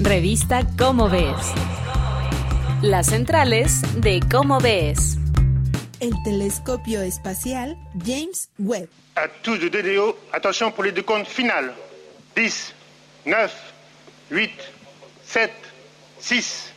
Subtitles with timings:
[0.00, 1.52] Revista Cómo Ves.
[2.82, 5.18] Las centrales de Cómo Ves.
[5.98, 7.76] El telescopio espacial
[8.06, 8.88] James Webb.
[9.16, 11.74] À tous de DDO, attention pour les deux comptes final.
[12.36, 12.74] 10,
[13.26, 13.52] 9,
[14.30, 14.50] 8,
[15.26, 15.50] 7,
[16.20, 16.72] 6,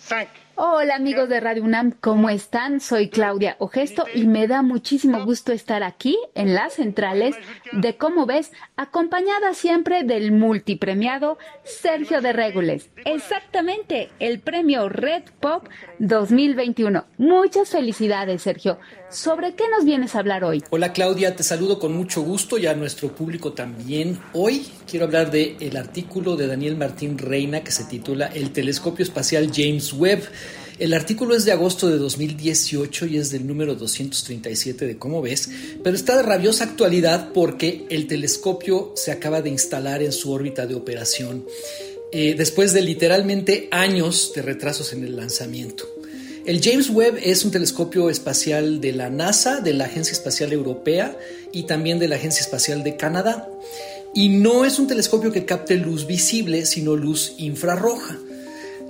[0.00, 0.28] 5.
[0.56, 2.80] Hola amigos de Radio UNAM, ¿cómo están?
[2.80, 7.34] Soy Claudia Ogesto y me da muchísimo gusto estar aquí en las centrales
[7.72, 12.88] de Cómo ves, acompañada siempre del multipremiado Sergio de Regules.
[13.04, 15.66] Exactamente, el premio Red Pop
[15.98, 17.04] 2021.
[17.18, 18.78] Muchas felicidades, Sergio.
[19.10, 20.64] ¿Sobre qué nos vienes a hablar hoy?
[20.70, 24.18] Hola Claudia, te saludo con mucho gusto y a nuestro público también.
[24.32, 29.04] Hoy quiero hablar del el artículo de Daniel Martín Reina que se titula El telescopio
[29.04, 30.28] espacial James Webb
[30.78, 35.48] el artículo es de agosto de 2018 y es del número 237 de Cómo ves,
[35.82, 40.66] pero está de rabiosa actualidad porque el telescopio se acaba de instalar en su órbita
[40.66, 41.44] de operación
[42.12, 45.88] eh, después de literalmente años de retrasos en el lanzamiento.
[46.44, 51.16] El James Webb es un telescopio espacial de la NASA, de la Agencia Espacial Europea
[51.52, 53.48] y también de la Agencia Espacial de Canadá.
[54.14, 58.18] Y no es un telescopio que capte luz visible, sino luz infrarroja.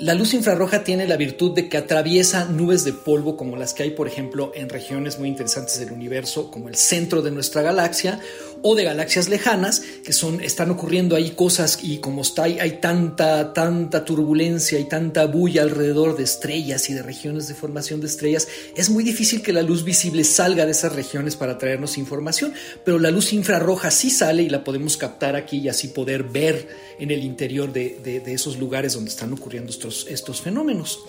[0.00, 3.84] La luz infrarroja tiene la virtud de que atraviesa nubes de polvo como las que
[3.84, 8.18] hay, por ejemplo, en regiones muy interesantes del universo, como el centro de nuestra galaxia,
[8.66, 13.52] o de galaxias lejanas, que son, están ocurriendo ahí cosas y como está hay tanta,
[13.52, 18.48] tanta turbulencia y tanta bulla alrededor de estrellas y de regiones de formación de estrellas,
[18.74, 22.54] es muy difícil que la luz visible salga de esas regiones para traernos información,
[22.86, 26.66] pero la luz infrarroja sí sale y la podemos captar aquí y así poder ver
[26.98, 31.00] en el interior de, de, esos lugares donde están ocurriendo estos, estos fenómenos.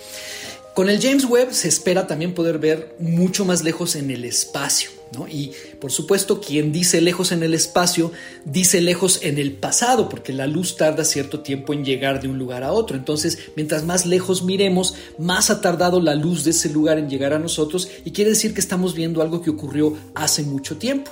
[0.75, 4.89] Con el James Webb se espera también poder ver mucho más lejos en el espacio.
[5.31, 8.11] Y por supuesto, quien dice lejos en el espacio,
[8.43, 12.37] dice lejos en el pasado, porque la luz tarda cierto tiempo en llegar de un
[12.37, 12.97] lugar a otro.
[12.97, 17.31] Entonces, mientras más lejos miremos, más ha tardado la luz de ese lugar en llegar
[17.31, 21.09] a nosotros y quiere decir que estamos viendo algo que ocurrió hace mucho tiempo.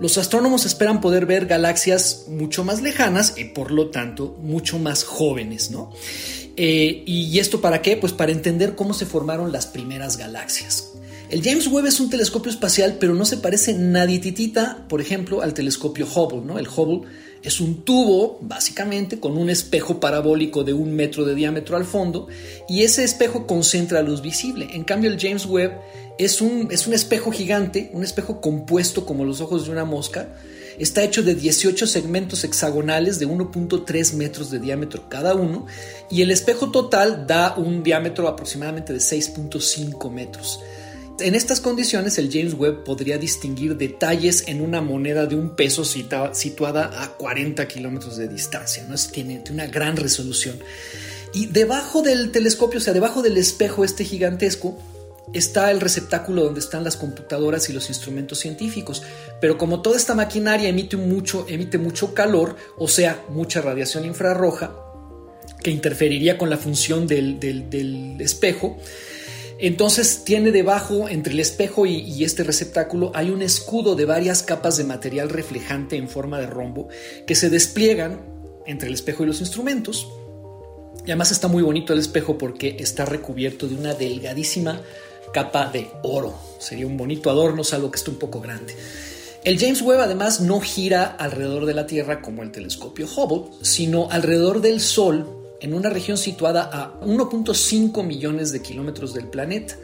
[0.00, 5.04] Los astrónomos esperan poder ver galaxias mucho más lejanas y por lo tanto mucho más
[5.04, 5.92] jóvenes, ¿no?
[6.60, 7.96] Eh, ¿Y esto para qué?
[7.96, 10.92] Pues para entender cómo se formaron las primeras galaxias.
[11.30, 15.54] El James Webb es un telescopio espacial, pero no se parece nadititita, por ejemplo, al
[15.54, 16.58] telescopio Hubble, ¿no?
[16.58, 17.08] El Hubble
[17.44, 22.26] es un tubo, básicamente, con un espejo parabólico de un metro de diámetro al fondo,
[22.68, 24.68] y ese espejo concentra luz visible.
[24.72, 25.78] En cambio, el James Webb
[26.18, 30.34] es un, es un espejo gigante, un espejo compuesto como los ojos de una mosca,
[30.78, 35.66] Está hecho de 18 segmentos hexagonales de 1.3 metros de diámetro cada uno
[36.10, 40.60] y el espejo total da un diámetro aproximadamente de 6.5 metros.
[41.20, 45.84] En estas condiciones el James Webb podría distinguir detalles en una moneda de un peso
[45.84, 48.86] situada a 40 kilómetros de distancia.
[48.88, 48.94] ¿no?
[49.12, 50.60] tiene una gran resolución.
[51.34, 54.78] Y debajo del telescopio, o sea, debajo del espejo este gigantesco,
[55.32, 59.02] está el receptáculo donde están las computadoras y los instrumentos científicos.
[59.40, 64.74] Pero como toda esta maquinaria emite mucho, emite mucho calor, o sea, mucha radiación infrarroja,
[65.62, 68.78] que interferiría con la función del, espejo,
[69.60, 74.44] entonces tiene debajo, entre el espejo y, y, este receptáculo, hay un escudo de varias
[74.44, 76.88] capas de material reflejante en forma de rombo
[77.26, 78.20] que se despliegan
[78.66, 80.06] entre el espejo y los instrumentos.
[81.04, 84.80] Y además está muy bonito el espejo porque está recubierto de una delgadísima
[85.32, 86.34] capa de oro.
[86.58, 88.76] Sería un bonito adorno, salvo que esté un poco grande.
[89.44, 94.10] El James Webb además no gira alrededor de la Tierra como el telescopio Hubble, sino
[94.10, 99.76] alrededor del Sol en una región situada a 1.5 millones de kilómetros del planeta.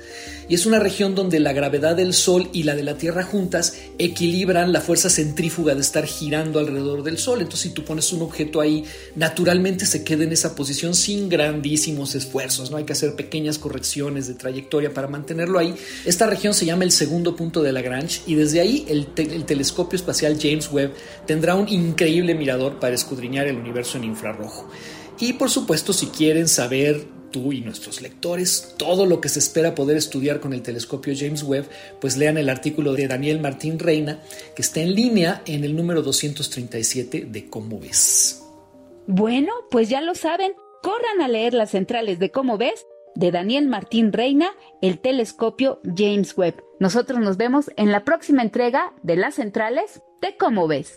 [0.47, 3.79] Y es una región donde la gravedad del Sol y la de la Tierra juntas
[3.99, 7.41] equilibran la fuerza centrífuga de estar girando alrededor del Sol.
[7.41, 8.85] Entonces si tú pones un objeto ahí,
[9.17, 12.71] naturalmente se queda en esa posición sin grandísimos esfuerzos.
[12.71, 15.75] No hay que hacer pequeñas correcciones de trayectoria para mantenerlo ahí.
[16.05, 19.97] Esta región se llama el segundo punto de Lagrange y desde ahí el, el telescopio
[19.97, 20.93] espacial James Webb
[21.27, 24.69] tendrá un increíble mirador para escudriñar el universo en infrarrojo.
[25.19, 29.75] Y por supuesto, si quieren saber tú y nuestros lectores todo lo que se espera
[29.75, 31.69] poder estudiar con el telescopio James Webb,
[32.01, 34.21] pues lean el artículo de Daniel Martín Reina,
[34.55, 38.45] que está en línea en el número 237 de Cómo ves.
[39.07, 40.53] Bueno, pues ya lo saben,
[40.83, 42.87] corran a leer las centrales de Cómo ves
[43.17, 44.51] de Daniel Martín Reina,
[44.81, 46.63] el telescopio James Webb.
[46.79, 50.97] Nosotros nos vemos en la próxima entrega de las centrales de Cómo ves.